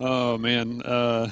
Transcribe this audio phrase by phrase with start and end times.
[0.00, 1.28] Oh man, uh,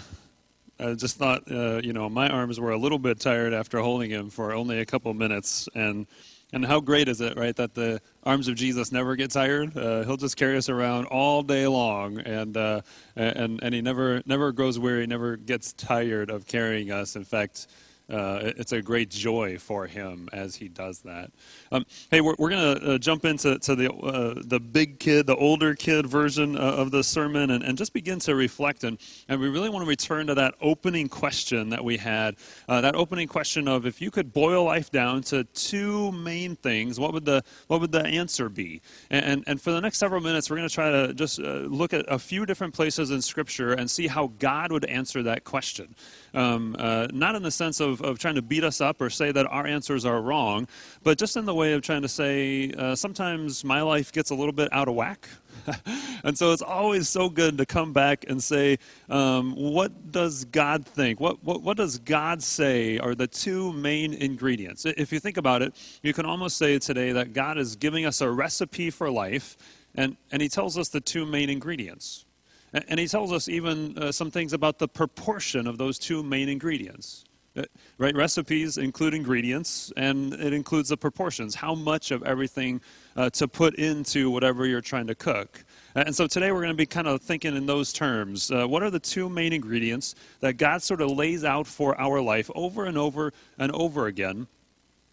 [0.81, 4.11] I just thought uh, you know my arms were a little bit tired after holding
[4.11, 6.07] him for only a couple minutes, and
[6.53, 9.77] and how great is it, right, that the arms of Jesus never get tired?
[9.77, 12.81] Uh, he'll just carry us around all day long, and uh,
[13.15, 17.15] and and he never never grows weary, never gets tired of carrying us.
[17.15, 17.69] In fact
[18.09, 21.31] uh, it's a great joy for him as he does that.
[21.73, 25.27] Um, hey, we're, we're going to uh, jump into to the uh, the big kid,
[25.27, 28.85] the older kid version uh, of the sermon, and, and just begin to reflect.
[28.85, 28.99] And,
[29.29, 32.37] and we really want to return to that opening question that we had.
[32.69, 37.01] Uh, that opening question of if you could boil life down to two main things,
[37.01, 38.81] what would the what would the answer be?
[39.11, 41.93] And and, for the next several minutes, we're going to try to just uh, look
[41.93, 45.95] at a few different places in Scripture and see how God would answer that question.
[46.35, 46.77] Um,
[47.13, 49.47] not in the sense of of, of trying to beat us up or say that
[49.47, 50.69] our answers are wrong,
[51.03, 54.35] but just in the way of trying to say uh, sometimes my life gets a
[54.35, 55.29] little bit out of whack.
[56.25, 58.79] and so it's always so good to come back and say,
[59.09, 61.19] um, what does God think?
[61.19, 64.85] What, what, what does God say are the two main ingredients?
[64.85, 68.21] If you think about it, you can almost say today that God is giving us
[68.21, 69.57] a recipe for life,
[69.95, 72.27] and, and He tells us the two main ingredients.
[72.73, 76.49] And he tells us even uh, some things about the proportion of those two main
[76.49, 77.25] ingredients.
[77.57, 77.63] Uh,
[77.99, 78.15] right?
[78.15, 82.81] Recipes include ingredients, and it includes the proportions, how much of everything
[83.17, 85.65] uh, to put into whatever you're trying to cook.
[85.95, 88.51] And so today we're going to be kind of thinking in those terms.
[88.51, 92.21] Uh, what are the two main ingredients that God sort of lays out for our
[92.21, 94.47] life over and over and over again?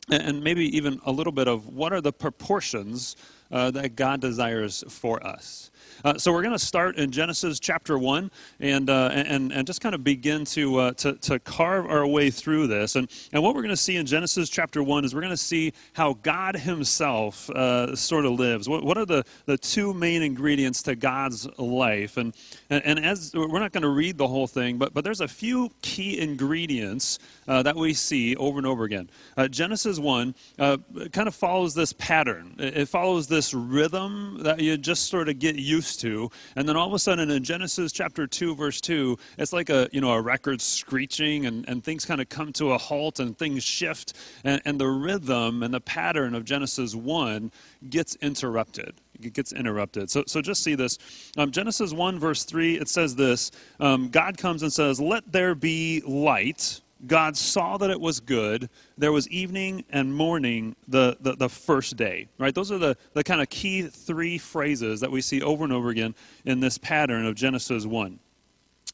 [0.09, 3.16] And maybe even a little bit of what are the proportions
[3.53, 5.71] uh, that God desires for us.
[6.03, 8.29] Uh, so we're going to start in Genesis chapter 1
[8.59, 12.29] and, uh, and, and just kind of begin to, uh, to, to carve our way
[12.29, 12.97] through this.
[12.97, 15.37] And, and what we're going to see in Genesis chapter 1 is we're going to
[15.37, 18.67] see how God himself uh, sort of lives.
[18.67, 22.17] What, what are the, the two main ingredients to God's life?
[22.17, 22.33] And,
[22.69, 25.27] and, and as we're not going to read the whole thing, but, but there's a
[25.27, 29.09] few key ingredients uh, that we see over and over again.
[29.38, 35.09] Uh, Genesis 1 kind of follows this pattern, it follows this rhythm that you just
[35.09, 36.29] sort of get used used to.
[36.56, 39.90] And then all of a sudden in Genesis chapter 2, verse 2, it's like a,
[39.91, 43.38] you know, a record screeching and, and things kind of come to a halt and
[43.38, 44.13] things shift.
[44.44, 47.51] And, and the rhythm and the pattern of Genesis 1
[47.90, 48.94] gets interrupted.
[49.22, 50.09] It gets interrupted.
[50.09, 50.97] So, so just see this.
[51.38, 55.56] Um, Genesis 1, verse 3, it says this um, God comes and says, Let there
[55.56, 56.81] be light.
[57.06, 58.69] God saw that it was good.
[58.97, 62.28] There was evening and morning the, the, the, first day.
[62.38, 62.56] Right?
[62.56, 65.90] Those are the, the kind of key three phrases that we see over and over
[65.90, 66.16] again
[66.46, 68.19] in this pattern of Genesis 1.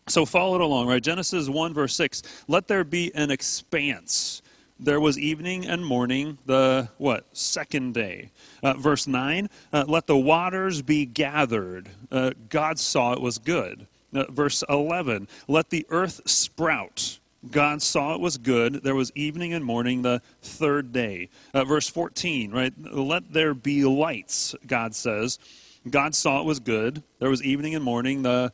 [0.08, 1.02] So follow it along, right?
[1.02, 2.24] Genesis 1, verse 6.
[2.48, 4.42] Let there be an expanse.
[4.80, 7.26] There was evening and morning, the what?
[7.34, 8.32] Second day.
[8.64, 9.50] Uh, verse 9.
[9.72, 11.90] Uh, let the waters be gathered.
[12.12, 13.86] Uh, God saw it was good.
[14.14, 15.28] Uh, verse 11.
[15.48, 17.19] Let the earth sprout.
[17.50, 18.84] God saw it was good.
[18.84, 21.30] There was evening and morning the third day.
[21.54, 22.74] Uh, verse 14, right?
[22.78, 25.40] Let there be lights, God says.
[25.90, 27.02] God saw it was good.
[27.20, 28.52] There was evening and morning the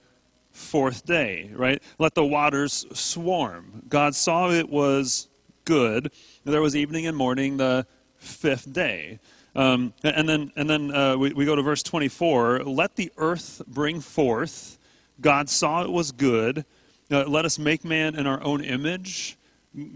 [0.51, 1.81] fourth day, right?
[1.97, 3.83] Let the waters swarm.
[3.89, 5.27] God saw it was
[5.65, 6.11] good.
[6.43, 7.87] There was evening and morning the
[8.17, 9.19] fifth day.
[9.55, 12.63] Um, and then, and then uh, we, we go to verse 24.
[12.65, 14.77] Let the earth bring forth.
[15.21, 16.65] God saw it was good.
[17.11, 19.37] Uh, let us make man in our own image.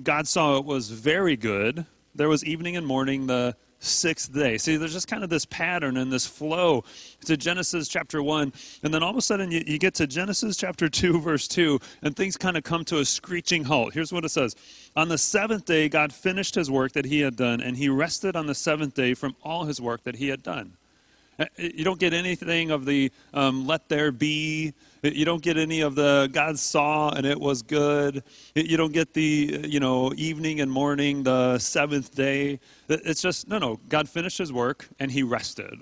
[0.04, 1.86] God saw it was very good.
[2.14, 4.58] There was evening and morning the sixth day.
[4.58, 6.84] See, there's just kind of this pattern and this flow
[7.26, 8.54] to Genesis chapter 1.
[8.84, 11.80] And then all of a sudden you, you get to Genesis chapter 2, verse 2,
[12.04, 13.94] and things kind of come to a screeching halt.
[13.94, 14.56] Here's what it says
[14.96, 18.36] On the seventh day, God finished his work that he had done, and he rested
[18.36, 20.74] on the seventh day from all his work that he had done.
[21.40, 24.74] Uh, you don't get anything of the um, let there be.
[25.02, 28.24] You don't get any of the God saw and it was good.
[28.54, 32.60] You don't get the, you know, evening and morning, the seventh day.
[32.90, 33.80] It's just, no, no.
[33.88, 35.80] God finished his work and he rested.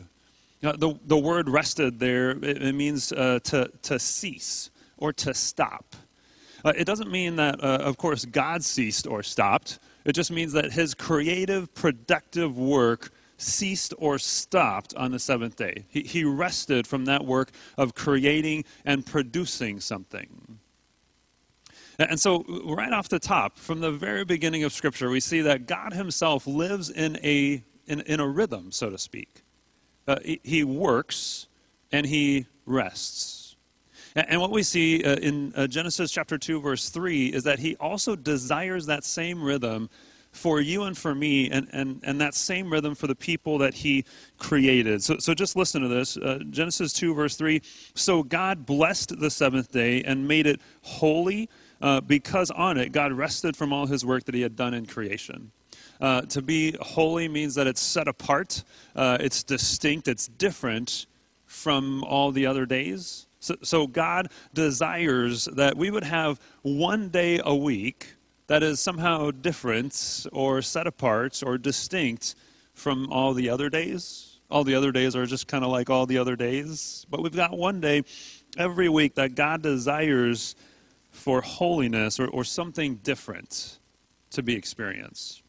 [0.61, 5.13] You know, the, the word rested there, it, it means uh, to, to cease or
[5.13, 5.95] to stop.
[6.63, 9.79] Uh, it doesn't mean that, uh, of course, God ceased or stopped.
[10.05, 15.85] It just means that his creative, productive work ceased or stopped on the seventh day.
[15.87, 20.59] He, he rested from that work of creating and producing something.
[21.99, 25.65] And so, right off the top, from the very beginning of Scripture, we see that
[25.65, 29.41] God Himself lives in a, in, in a rhythm, so to speak.
[30.07, 31.47] Uh, he, he, works
[31.91, 33.55] and He rests.
[34.15, 37.75] And, what we see uh, in uh, Genesis chapter 2, verse 3, is that He
[37.77, 39.89] also desires that same rhythm
[40.37, 43.73] for you and for me, and, and, and that same rhythm for the people that
[43.73, 44.05] He
[44.37, 45.03] created.
[45.03, 47.61] So, so just listen to this uh, Genesis 2, verse 3.
[47.95, 51.49] So God blessed the seventh day and made it holy
[51.81, 54.85] uh, because on it God rested from all His work that He had done in
[54.85, 55.51] creation.
[55.99, 58.63] Uh, to be holy means that it's set apart,
[58.95, 61.07] uh, it's distinct, it's different
[61.45, 63.25] from all the other days.
[63.39, 68.15] So, so, God desires that we would have one day a week
[68.47, 72.35] that is somehow different or set apart or distinct
[72.73, 74.39] from all the other days.
[74.49, 77.05] All the other days are just kind of like all the other days.
[77.09, 78.03] But we've got one day
[78.57, 80.55] every week that God desires
[81.11, 83.79] for holiness or, or something different
[84.31, 85.41] to be experienced.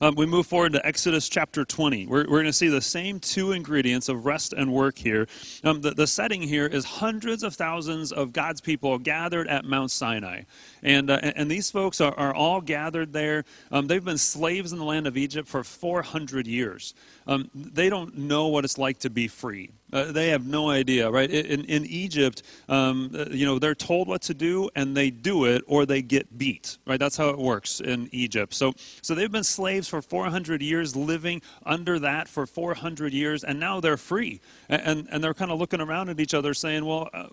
[0.00, 2.06] Um, we move forward to Exodus chapter 20.
[2.06, 5.26] We're, we're going to see the same two ingredients of rest and work here.
[5.64, 9.90] Um, the, the setting here is hundreds of thousands of God's people gathered at Mount
[9.90, 10.42] Sinai.
[10.82, 13.44] And, uh, and these folks are, are all gathered there.
[13.70, 16.94] Um, they've been slaves in the land of Egypt for 400 years.
[17.30, 19.70] Um, they don't know what it's like to be free.
[19.92, 21.30] Uh, they have no idea, right?
[21.30, 25.44] In, in Egypt, um, uh, you know, they're told what to do and they do
[25.44, 26.98] it or they get beat, right?
[26.98, 28.52] That's how it works in Egypt.
[28.52, 33.60] So, so they've been slaves for 400 years, living under that for 400 years, and
[33.60, 34.40] now they're free.
[34.68, 37.28] And, and, and they're kind of looking around at each other saying, well, uh,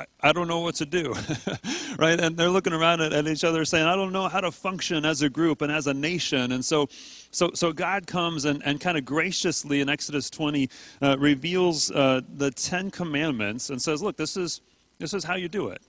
[0.00, 1.14] I, I don't know what to do,
[1.98, 2.18] right?
[2.18, 5.04] And they're looking around at, at, each other saying, I don't know how to function
[5.04, 6.52] as a group and as a nation.
[6.52, 6.88] And so,
[7.30, 10.70] so, so God comes and, and kind of graciously in Exodus 20
[11.02, 14.62] uh, reveals uh, the Ten Commandments and says, look, this is,
[14.98, 15.82] this is how you do it.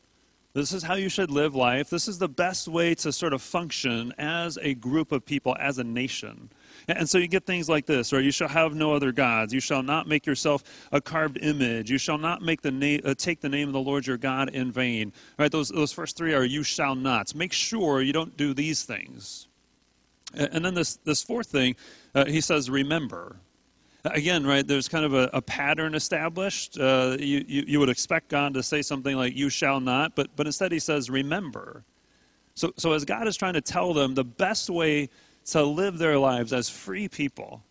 [0.53, 1.89] This is how you should live life.
[1.89, 5.77] This is the best way to sort of function as a group of people, as
[5.77, 6.49] a nation.
[6.97, 8.23] And so you get things like this, right?
[8.23, 9.53] You shall have no other gods.
[9.53, 11.89] You shall not make yourself a carved image.
[11.89, 14.49] You shall not make the na- uh, take the name of the Lord your God
[14.49, 15.13] in vain.
[15.37, 15.51] Right?
[15.51, 17.33] Those, those first three are you shall not.
[17.35, 19.47] Make sure you don't do these things.
[20.33, 21.75] And then this, this fourth thing,
[22.15, 23.35] uh, he says, remember.
[24.05, 26.79] Again, right, there's kind of a, a pattern established.
[26.79, 30.29] Uh, you, you, you would expect God to say something like, you shall not, but,
[30.35, 31.83] but instead he says, remember.
[32.55, 35.09] So, so as God is trying to tell them the best way
[35.45, 37.63] to live their lives as free people.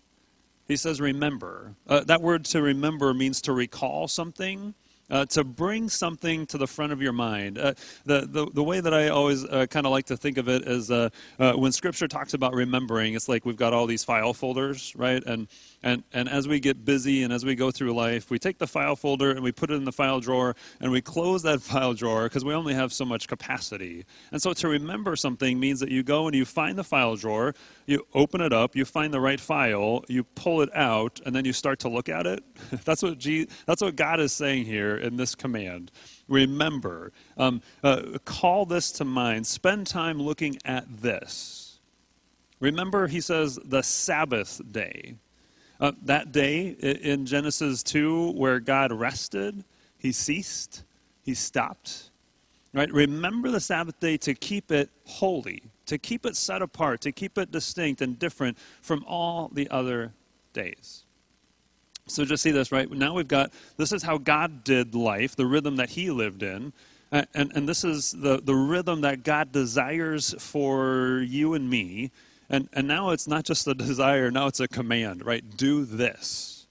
[0.69, 1.75] He says, remember.
[1.87, 4.75] Uh, that word to remember means to recall something.
[5.11, 7.59] Uh, to bring something to the front of your mind.
[7.59, 7.75] Uh,
[8.05, 10.67] the, the, the way that I always uh, kind of like to think of it
[10.69, 11.09] is uh,
[11.39, 15.23] uh, when Scripture talks about remembering, it's like we've got all these file folders, right?
[15.25, 15.49] And
[15.83, 18.67] and, and as we get busy and as we go through life, we take the
[18.67, 21.95] file folder and we put it in the file drawer and we close that file
[21.95, 24.05] drawer because we only have so much capacity.
[24.33, 27.55] And so to remember something means that you go and you find the file drawer,
[27.87, 31.45] you open it up, you find the right file, you pull it out, and then
[31.45, 32.45] you start to look at it.
[32.85, 35.91] that's, what G, that's what God is saying here in this command.
[36.29, 37.13] Remember.
[37.37, 39.47] Um, uh, call this to mind.
[39.47, 41.79] Spend time looking at this.
[42.61, 45.15] Remember, he says, the Sabbath day.
[45.81, 49.65] Uh, that day in Genesis 2, where God rested,
[49.97, 50.85] he ceased,
[51.23, 52.11] he stopped.
[52.75, 52.93] Right?
[52.93, 57.39] Remember the Sabbath day to keep it holy, to keep it set apart, to keep
[57.39, 60.13] it distinct and different from all the other
[60.53, 61.05] days.
[62.11, 62.91] So just see this, right?
[62.91, 66.73] Now we've got this is how God did life, the rhythm that he lived in.
[67.13, 72.13] And, and, this is the, the rhythm that God desires for you and me
[72.51, 75.45] and, and now it's not just a desire, now it's a command, right?
[75.57, 76.67] Do this.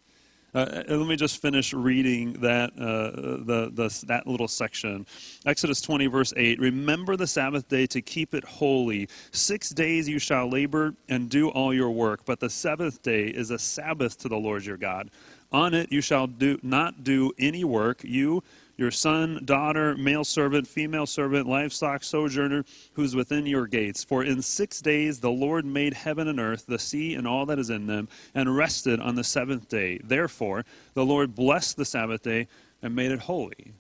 [0.51, 3.11] Uh, let me just finish reading that, uh,
[3.45, 5.05] the, the, that little section.
[5.45, 9.07] Exodus 20, verse 8 Remember the Sabbath day to keep it holy.
[9.31, 13.51] Six days you shall labor and do all your work, but the seventh day is
[13.51, 15.11] a Sabbath to the Lord your God.
[15.51, 18.43] On it you shall do, not do any work, you
[18.79, 22.63] your son, daughter, male servant, female servant, livestock, sojourner,
[22.93, 24.05] who's within your gates.
[24.05, 27.59] For in six days the Lord made heaven and earth, the sea and all that
[27.59, 29.99] is in them, and rested on the seventh day.
[30.01, 30.63] Therefore,
[30.93, 32.47] the Lord blessed the Sabbath day
[32.81, 33.73] and made it holy.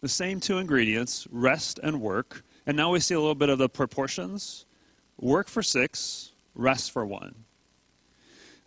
[0.00, 2.42] The same two ingredients, rest and work.
[2.66, 4.66] And now we see a little bit of the proportions
[5.20, 7.32] work for six, rest for one.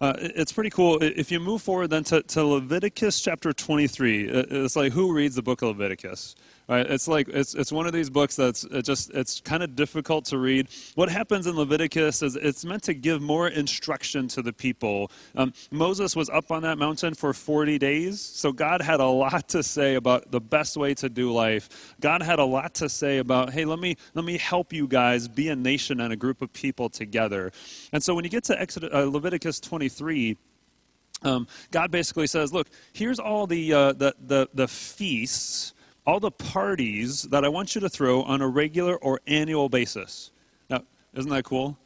[0.05, 1.01] Uh, it's pretty cool.
[1.01, 5.41] If you move forward then to, to Leviticus chapter 23, it's like who reads the
[5.41, 6.35] book of Leviticus?
[6.67, 6.89] Right?
[6.89, 10.25] It's like it's it's one of these books that's it just it's kind of difficult
[10.25, 10.67] to read.
[10.95, 15.11] What happens in Leviticus is it's meant to give more instruction to the people.
[15.35, 19.47] Um, Moses was up on that mountain for 40 days, so God had a lot
[19.49, 21.95] to say about the best way to do life.
[21.99, 25.27] God had a lot to say about hey, let me let me help you guys
[25.27, 27.51] be a nation and a group of people together.
[27.91, 30.35] And so when you get to Exodus, uh, Leviticus 23.
[31.21, 35.73] Um, God basically says, "Look, here's all the, uh, the, the the feasts
[36.05, 40.31] all the parties that I want you to throw on a regular or annual basis.
[40.69, 40.83] Now,
[41.13, 41.77] isn't that cool?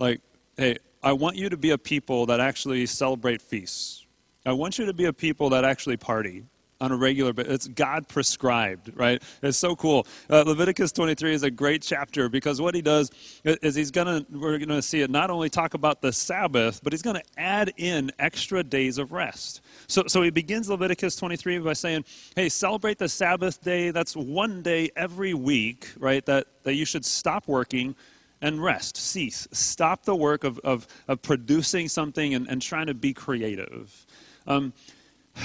[0.00, 0.20] like,
[0.56, 4.06] hey, I want you to be a people that actually celebrate feasts.
[4.46, 6.44] I want you to be a people that actually party
[6.80, 7.54] on a regular basis.
[7.54, 9.22] It's God prescribed, right?
[9.42, 10.06] It's so cool.
[10.28, 13.10] Uh, Leviticus 23 is a great chapter because what he does
[13.44, 16.80] is he's going to, we're going to see it not only talk about the Sabbath,
[16.82, 19.60] but he's going to add in extra days of rest.
[19.86, 22.04] So, so he begins Leviticus 23 by saying,
[22.36, 23.90] hey, celebrate the Sabbath day.
[23.90, 26.24] That's one day every week, right?
[26.26, 27.94] That, that you should stop working
[28.42, 29.46] and rest, cease.
[29.52, 34.06] Stop the work of, of, of producing something and, and trying to be creative.
[34.46, 34.72] Um,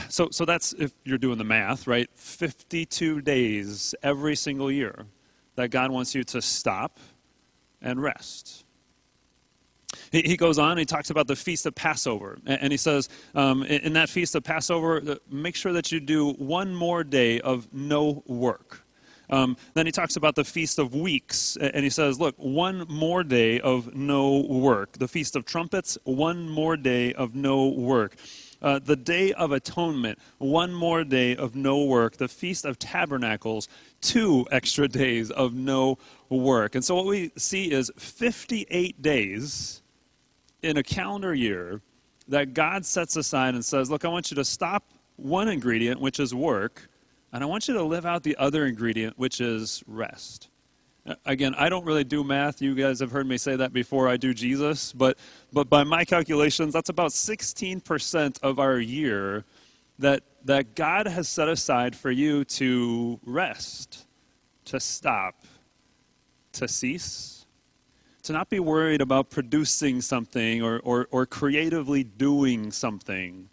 [0.09, 2.09] so, so that's if you're doing the math, right?
[2.15, 5.05] 52 days every single year
[5.55, 6.99] that God wants you to stop
[7.81, 8.65] and rest.
[10.11, 12.37] He, he goes on, he talks about the Feast of Passover.
[12.45, 15.91] And, and he says, um, in, in that Feast of Passover, uh, make sure that
[15.91, 18.81] you do one more day of no work.
[19.29, 23.23] Um, then he talks about the Feast of Weeks, and he says, Look, one more
[23.23, 24.99] day of no work.
[24.99, 28.17] The Feast of Trumpets, one more day of no work.
[28.65, 32.17] Uh, the Day of Atonement, one more day of no work.
[32.17, 33.69] The Feast of Tabernacles,
[34.01, 36.73] two extra days of no work.
[36.73, 39.83] And so what we see is 58 days
[40.63, 41.79] in a calendar year
[42.27, 46.19] that God sets aside and says, Look, I want you to stop one ingredient, which
[46.19, 46.89] is work,
[47.33, 50.49] and I want you to live out the other ingredient, which is rest.
[51.25, 52.61] Again, I don't really do math.
[52.61, 54.07] You guys have heard me say that before.
[54.07, 54.91] I do Jesus.
[54.91, 55.17] But,
[55.53, 59.43] but by my calculations, that's about 16% of our year
[59.99, 64.07] that, that God has set aside for you to rest,
[64.65, 65.45] to stop,
[66.53, 67.45] to cease,
[68.23, 73.47] to not be worried about producing something or, or, or creatively doing something,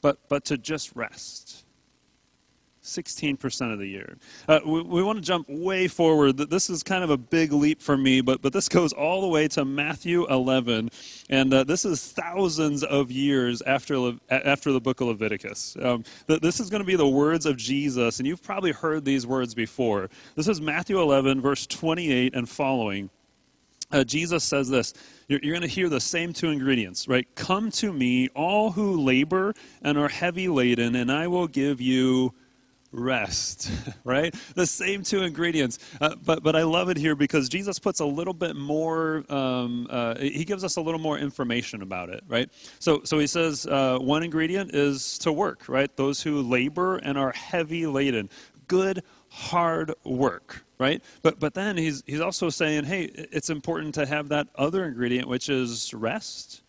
[0.00, 1.63] but, but to just rest
[2.84, 4.16] 16% of the year.
[4.46, 6.36] Uh, we, we want to jump way forward.
[6.36, 9.28] This is kind of a big leap for me, but, but this goes all the
[9.28, 10.90] way to Matthew 11.
[11.30, 15.76] And uh, this is thousands of years after, Le- after the book of Leviticus.
[15.80, 19.26] Um, this is going to be the words of Jesus, and you've probably heard these
[19.26, 20.10] words before.
[20.36, 23.10] This is Matthew 11, verse 28 and following.
[23.92, 24.92] Uh, Jesus says this
[25.28, 27.26] you're, you're going to hear the same two ingredients, right?
[27.34, 32.34] Come to me, all who labor and are heavy laden, and I will give you
[32.94, 33.70] rest,
[34.04, 34.34] right?
[34.54, 35.78] The same two ingredients.
[36.00, 39.86] Uh, but, but I love it here because Jesus puts a little bit more, um,
[39.90, 42.48] uh, he gives us a little more information about it, right?
[42.78, 45.94] So, so he says uh, one ingredient is to work, right?
[45.96, 48.30] Those who labor and are heavy laden.
[48.68, 51.02] Good, hard work, right?
[51.22, 55.28] But, but then he's, he's also saying, hey, it's important to have that other ingredient,
[55.28, 56.62] which is rest.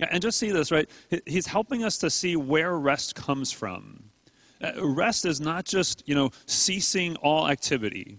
[0.00, 0.88] And just see this, right?
[1.26, 4.09] He's helping us to see where rest comes from
[4.82, 8.18] rest is not just, you know, ceasing all activity.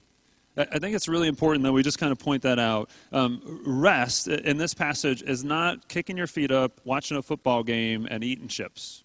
[0.57, 2.89] I think it's really important that we just kind of point that out.
[3.13, 8.05] Um, rest in this passage is not kicking your feet up, watching a football game,
[8.11, 9.03] and eating chips.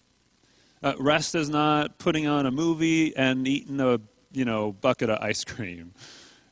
[0.83, 3.99] Uh, rest is not putting on a movie and eating a
[4.33, 5.93] you know bucket of ice cream.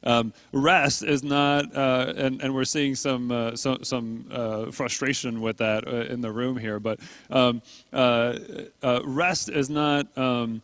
[0.06, 5.42] Um, rest is not, uh, and, and we're seeing some, uh, so, some uh, frustration
[5.42, 7.00] with that uh, in the room here, but
[7.32, 8.38] um, uh,
[8.84, 10.62] uh, rest is not, um,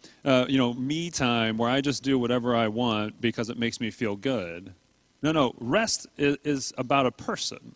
[0.47, 3.89] you know, me time where I just do whatever I want because it makes me
[3.89, 4.73] feel good.
[5.23, 7.75] No, no, rest is, is about a person,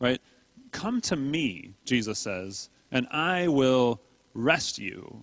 [0.00, 0.20] right?
[0.72, 4.00] Come to me, Jesus says, and I will
[4.34, 5.22] rest you.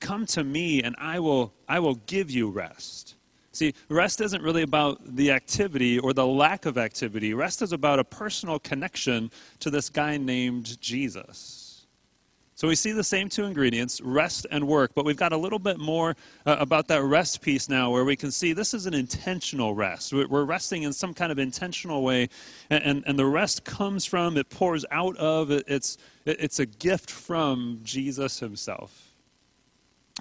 [0.00, 3.14] Come to me and I will, I will give you rest.
[3.58, 7.34] See, rest isn't really about the activity or the lack of activity.
[7.34, 11.84] Rest is about a personal connection to this guy named Jesus.
[12.54, 15.58] So we see the same two ingredients, rest and work, but we've got a little
[15.58, 16.14] bit more
[16.46, 20.12] uh, about that rest piece now where we can see this is an intentional rest.
[20.12, 22.28] We're resting in some kind of intentional way,
[22.70, 27.10] and, and, and the rest comes from, it pours out of, it's, it's a gift
[27.10, 29.07] from Jesus himself.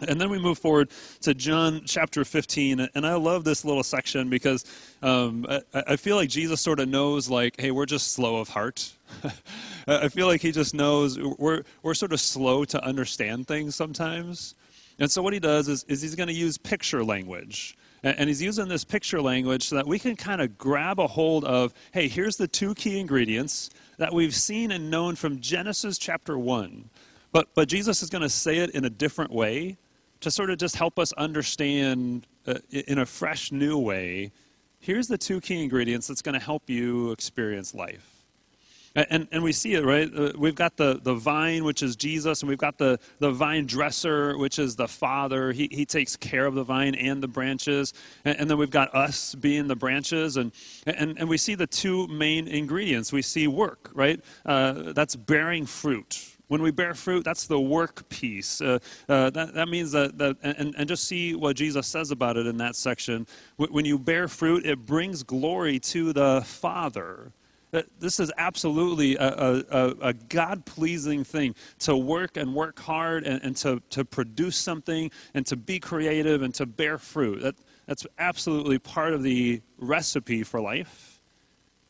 [0.05, 2.87] And then we move forward to John chapter 15.
[2.93, 4.65] And I love this little section because
[5.01, 8.47] um, I, I, feel like Jesus sort of knows, like, hey, we're just slow of
[8.47, 8.91] heart.
[9.87, 14.53] I feel like he just knows we're, we're sort of slow to understand things sometimes.
[14.99, 17.75] And so what he does is, is he's going to use picture language.
[18.03, 21.43] And he's using this picture language so that we can kind of grab a hold
[21.45, 26.37] of hey, here's the two key ingredients that we've seen and known from Genesis chapter
[26.37, 26.89] 1.
[27.31, 29.77] But, but Jesus is going to say it in a different way
[30.21, 34.31] to sort of just help us understand uh, in a fresh, new way
[34.79, 38.13] here's the two key ingredients that's going to help you experience life.
[38.95, 40.09] And, and we see it, right?
[40.11, 43.67] Uh, we've got the, the vine, which is Jesus, and we've got the, the vine
[43.67, 45.51] dresser, which is the Father.
[45.51, 47.93] He, he takes care of the vine and the branches.
[48.25, 50.37] And, and then we've got us being the branches.
[50.37, 50.51] And,
[50.87, 53.13] and, and we see the two main ingredients.
[53.13, 54.19] We see work, right?
[54.47, 56.36] Uh, that's bearing fruit.
[56.47, 58.61] When we bear fruit, that's the work piece.
[58.61, 62.37] Uh, uh, that, that means that, that and, and just see what Jesus says about
[62.37, 63.27] it in that section.
[63.57, 67.31] When you bear fruit, it brings glory to the Father.
[67.99, 73.43] This is absolutely a, a, a God pleasing thing to work and work hard and,
[73.43, 77.41] and to, to produce something and to be creative and to bear fruit.
[77.41, 81.19] That, that's absolutely part of the recipe for life.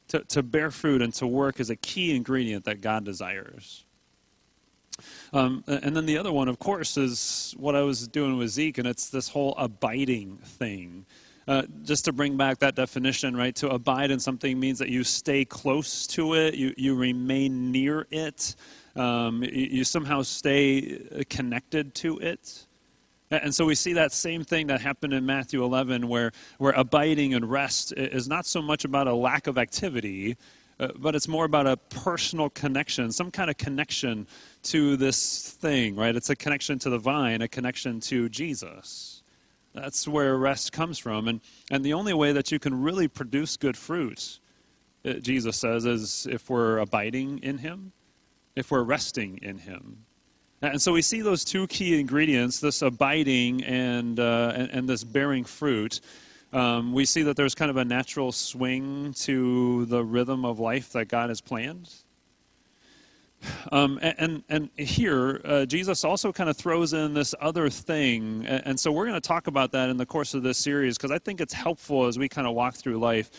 [0.10, 3.86] To, to bear fruit and to work is a key ingredient that God desires.
[5.34, 8.78] Um, and then the other one, of course, is what I was doing with Zeke,
[8.78, 11.06] and it's this whole abiding thing.
[11.48, 13.56] Uh, just to bring back that definition, right?
[13.56, 18.06] To abide in something means that you stay close to it, you, you remain near
[18.12, 18.56] it,
[18.98, 22.66] um, you, you, somehow stay uh, connected to it.
[23.32, 27.34] And so we see that same thing that happened in Matthew 11, where, where abiding
[27.34, 30.36] and rest is not so much about a lack of activity,
[30.80, 34.28] uh, but it's more about a personal connection, some kind of connection
[34.64, 36.16] to this thing, right?
[36.16, 39.24] It's a connection to the vine, a connection to Jesus.
[39.74, 41.28] That's where rest comes from.
[41.28, 41.42] And,
[41.72, 44.40] and the only way that you can really produce good fruit,
[45.06, 47.92] uh, Jesus says, is if we're abiding in Him,
[48.56, 50.06] if we're resting in Him.
[50.62, 55.04] And so we see those two key ingredients, this abiding and, uh, and, and, this
[55.04, 56.02] bearing fruit.
[56.54, 60.92] Um, we see that there's kind of a natural swing to the rhythm of life
[60.94, 61.94] that God has planned.
[63.72, 68.46] Um, and, and here, uh, Jesus also kind of throws in this other thing.
[68.46, 71.12] And, so we're going to talk about that in the course of this series because
[71.12, 73.30] I think it's helpful as we kind of walk through life.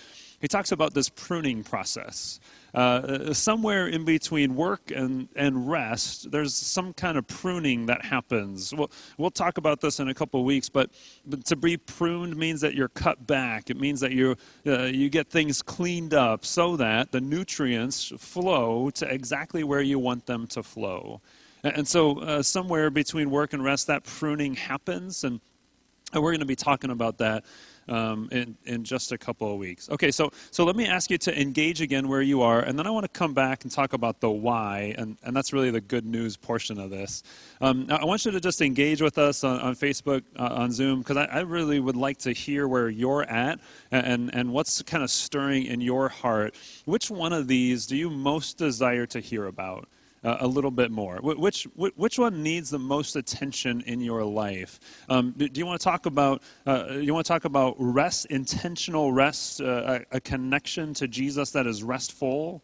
[0.41, 2.39] He talks about this pruning process.
[2.75, 8.75] Uh, somewhere in between work and, and rest, there's some kind of pruning that happens.
[8.75, 10.91] We'll, we'll talk about this in a couple of weeks, but,
[11.27, 13.71] but to be pruned means that you're cut back.
[13.71, 18.91] It means that you, uh, you get things cleaned up so that the nutrients flow
[18.91, 21.23] to exactly where you want them to flow.
[21.65, 25.25] And, and so, uh, somewhere between work and rest, that pruning happens.
[25.25, 25.41] And,
[26.13, 27.45] and we're going to be talking about that
[27.89, 29.89] um, in, in just a couple of weeks.
[29.91, 32.87] Okay, so, so let me ask you to engage again where you are, and then
[32.87, 35.81] I want to come back and talk about the why, and, and that's really the
[35.81, 37.23] good news portion of this.
[37.61, 41.01] Um, I want you to just engage with us on, on Facebook, uh, on Zoom,
[41.01, 43.59] because I, I, really would like to hear where you're at
[43.91, 46.55] and, and what's kind of stirring in your heart.
[46.85, 49.89] Which one of these do you most desire to hear about?
[50.25, 51.19] Uh, a little bit more?
[51.23, 54.81] Which, which one needs the most attention in your life?
[55.09, 59.13] Um, do you want to talk about uh, you want to talk about rest, intentional
[59.13, 62.63] rest, uh, a, a, connection to Jesus that is restful?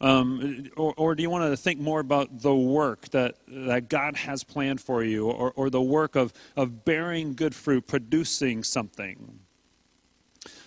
[0.00, 4.16] Um, or, or, do you want to think more about the work that, that God
[4.16, 9.40] has planned for you, or, or the work of, of bearing good fruit, producing something?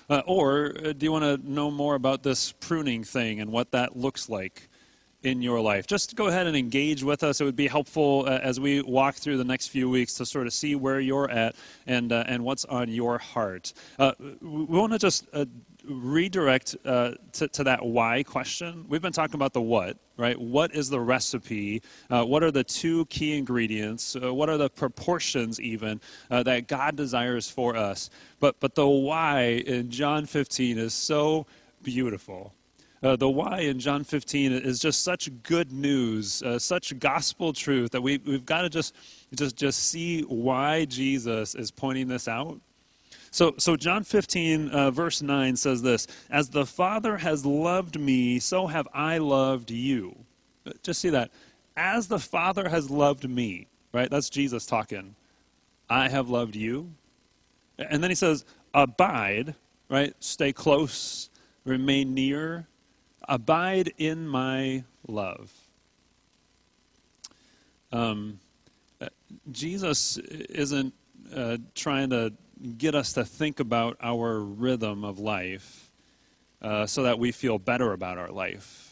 [0.10, 3.72] Uh, or uh, do you want to know more about this pruning thing and what
[3.72, 4.67] that looks like?
[5.23, 5.86] In your life.
[5.86, 7.41] Just go ahead and engage with us.
[7.41, 10.47] It would be helpful uh, as we walk through the next few weeks to sort
[10.47, 11.55] of see where you're at
[11.86, 13.73] and, uh, and what's on your heart.
[13.99, 15.45] Uh, we want to just uh,
[15.86, 18.86] redirect uh, to, to, that why question.
[18.88, 20.39] We've been talking about the what, right?
[20.39, 21.84] What is the recipe?
[22.10, 24.15] Uh, what are the two key ingredients?
[24.19, 28.10] what are the proportions, even, that God desires for us?
[28.39, 31.45] But, but the why in John 15 is so
[31.84, 32.53] beautiful.
[33.03, 37.91] Uh, the why in John 15 is just such good news, uh, such gospel truth
[37.91, 38.95] that we, we've got to just,
[39.33, 42.59] just, just see why Jesus is pointing this out.
[43.31, 48.37] So, so John 15, uh, verse 9 says this As the Father has loved me,
[48.37, 50.15] so have I loved you.
[50.67, 51.31] Uh, just see that.
[51.75, 54.11] As the Father has loved me, right?
[54.11, 55.15] That's Jesus talking.
[55.89, 56.91] I have loved you.
[57.79, 59.55] And then he says, Abide,
[59.89, 60.13] right?
[60.19, 61.29] Stay close,
[61.65, 62.67] remain near,
[63.27, 65.51] Abide in my love.
[67.91, 68.39] Um,
[68.99, 69.07] uh,
[69.51, 70.93] Jesus isn't
[71.36, 72.34] uh, trying to
[72.77, 75.91] get us to think about our rhythm of life
[76.62, 78.88] uh, so that we feel better about our life.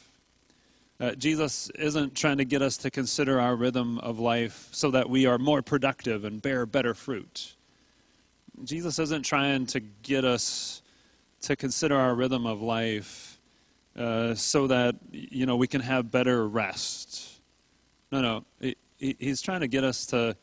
[0.99, 5.09] Uh, Jesus isn't trying to get us to consider our rhythm of life so that
[5.09, 7.55] we are more productive and bear better fruit.
[8.65, 10.81] Jesus isn't trying to get us
[11.41, 13.38] to consider our rhythm of life
[13.97, 17.41] uh, so that you know we can have better rest.
[18.11, 20.35] No, no, he, he's trying to get us to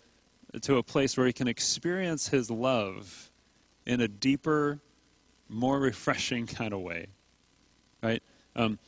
[0.63, 3.31] to a place where he can experience his love
[3.85, 4.81] in a deeper,
[5.49, 7.07] more refreshing kind of way,
[8.03, 8.23] right?
[8.55, 8.79] Um,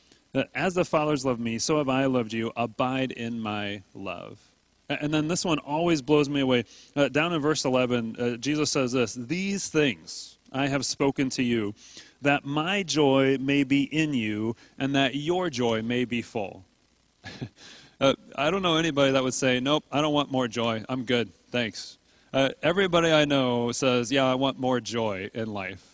[0.53, 2.51] as the Father's loved me, so have I loved you.
[2.55, 4.39] Abide in my love.
[4.89, 6.65] And then this one always blows me away.
[6.95, 11.43] Uh, down in verse 11, uh, Jesus says this These things I have spoken to
[11.43, 11.73] you,
[12.21, 16.65] that my joy may be in you, and that your joy may be full.
[18.01, 20.83] uh, I don't know anybody that would say, Nope, I don't want more joy.
[20.89, 21.31] I'm good.
[21.51, 21.97] Thanks.
[22.33, 25.89] Uh, everybody I know says, Yeah, I want more joy in life.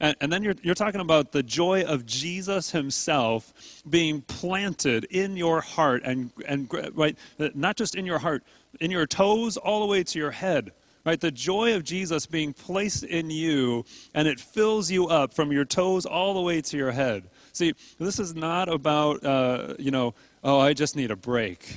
[0.00, 5.36] And, and then you're, you're talking about the joy of Jesus himself being planted in
[5.36, 7.16] your heart, and, and right,
[7.54, 8.42] not just in your heart,
[8.80, 10.72] in your toes all the way to your head.
[11.04, 15.50] Right, the joy of Jesus being placed in you, and it fills you up from
[15.50, 17.24] your toes all the way to your head.
[17.52, 21.74] See, this is not about, uh, you know, oh, I just need a break.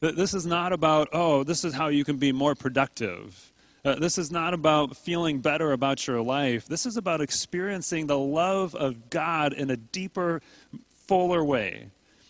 [0.00, 3.52] This is not about, oh, this is how you can be more productive.
[3.82, 6.66] Uh, this is not about feeling better about your life.
[6.66, 10.42] This is about experiencing the love of God in a deeper,
[11.06, 11.86] fuller way.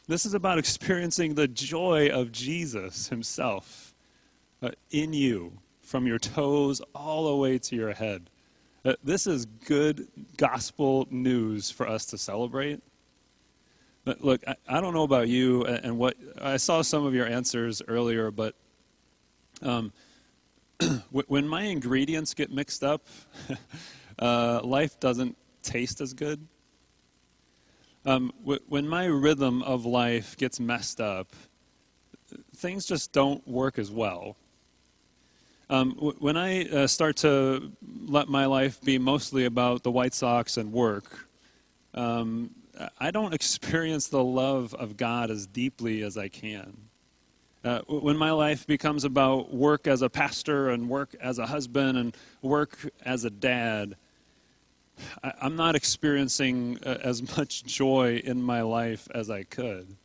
[0.07, 3.95] This is about experiencing the joy of Jesus himself
[4.63, 5.53] uh, in you,
[5.87, 8.29] from your toes all the way to your head.
[8.85, 12.81] Uh, this is good gospel news for us to celebrate.
[14.05, 17.27] But look, I, I, don't know about you and what I saw some of your
[17.27, 18.55] answers earlier, but
[19.63, 19.93] um,
[21.11, 23.07] when my ingredients get mixed up,
[24.19, 26.47] uh, life doesn't taste as good.
[28.05, 31.35] Um, when my rhythm of life gets messed up,
[32.55, 34.37] things just don't work as well.
[35.69, 37.73] Um, when I uh, start to
[38.07, 41.27] let my life be mostly about the White Sox and work,
[41.95, 42.51] um,
[43.01, 46.77] I don't experience the love of God as deeply as I can.
[47.65, 51.99] Uh, when my life becomes about work as a pastor and work as a husband
[51.99, 53.97] and work as a dad,
[55.25, 59.97] I, am not experiencing uh, as much joy in my life as I could.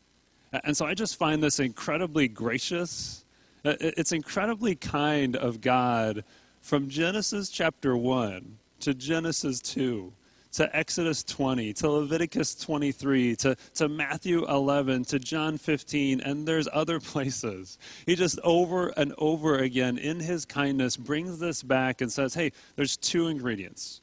[0.63, 3.25] And so I just find this incredibly gracious.
[3.63, 6.23] Uh, it's incredibly kind of God
[6.61, 10.11] from Genesis chapter 1 to Genesis 2
[10.53, 16.67] to Exodus 20, to Leviticus 23, to, to Matthew 11, to John 15, and there's
[16.73, 17.77] other places.
[18.05, 22.51] He just over and over again, in his kindness, brings this back and says, hey,
[22.75, 24.01] there's two ingredients.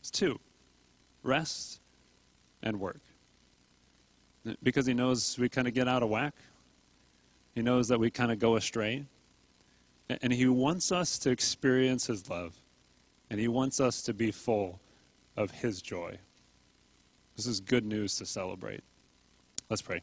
[0.00, 0.38] It's two
[1.22, 1.80] rest
[2.62, 3.00] and work.
[4.62, 6.34] Because he knows we kind of get out of whack,
[7.54, 9.04] he knows that we kind of go astray.
[10.08, 12.54] And he wants us to experience his love,
[13.30, 14.80] and he wants us to be full
[15.36, 16.18] of his joy.
[17.36, 18.82] This is good news to celebrate.
[19.70, 20.02] Let's pray.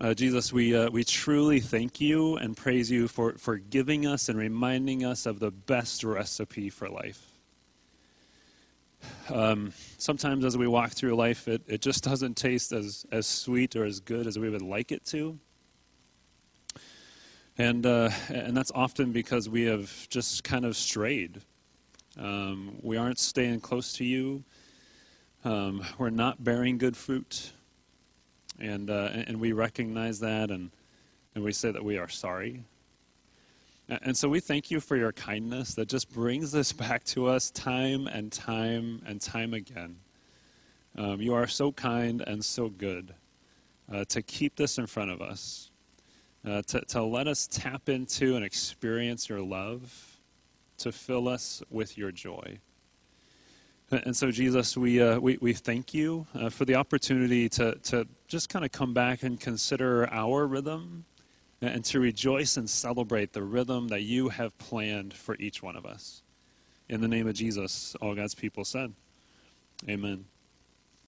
[0.00, 4.28] Uh, Jesus, we, uh, we truly thank you and praise you for, for giving us
[4.28, 7.27] and reminding us of the best recipe for life.
[9.30, 13.76] Um, sometimes as we walk through life, it, it just doesn't taste as, as sweet
[13.76, 15.38] or as good as we would like it to.
[17.58, 21.40] And, uh, and that's often because we have just kind of strayed.
[22.18, 24.44] Um, we aren't staying close to you.
[25.44, 27.52] Um, we're not bearing good fruit.
[28.60, 30.70] And, uh, and we recognize that and,
[31.34, 32.62] and we say that we are sorry.
[33.88, 37.50] And so we thank you for your kindness that just brings this back to us
[37.50, 39.96] time and time and time again.
[40.96, 43.14] Um, you are so kind and so good
[43.90, 45.70] uh, to keep this in front of us
[46.46, 50.18] uh, to, to let us tap into and experience your love,
[50.78, 52.58] to fill us with your joy.
[53.90, 58.06] And so, Jesus, we, uh, we, we thank you uh, for the opportunity to, to
[58.26, 61.06] just kind of come back and consider our rhythm
[61.60, 65.84] and to rejoice and celebrate the rhythm that you have planned for each one of
[65.84, 66.22] us.
[66.88, 68.92] In the name of Jesus, all God's people said,
[69.88, 70.24] Amen.